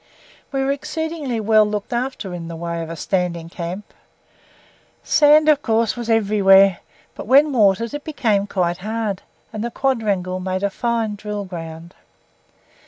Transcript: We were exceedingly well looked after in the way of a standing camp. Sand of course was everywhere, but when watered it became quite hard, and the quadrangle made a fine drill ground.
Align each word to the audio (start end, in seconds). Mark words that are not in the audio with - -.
We 0.51 0.61
were 0.63 0.71
exceedingly 0.71 1.39
well 1.39 1.63
looked 1.63 1.93
after 1.93 2.33
in 2.33 2.47
the 2.47 2.55
way 2.55 2.81
of 2.81 2.89
a 2.89 2.95
standing 2.95 3.49
camp. 3.49 3.93
Sand 5.03 5.47
of 5.47 5.61
course 5.61 5.95
was 5.95 6.09
everywhere, 6.09 6.79
but 7.13 7.27
when 7.27 7.53
watered 7.53 7.93
it 7.93 8.03
became 8.03 8.47
quite 8.47 8.77
hard, 8.79 9.21
and 9.53 9.63
the 9.63 9.69
quadrangle 9.69 10.39
made 10.39 10.63
a 10.63 10.71
fine 10.71 11.13
drill 11.13 11.45
ground. 11.45 11.93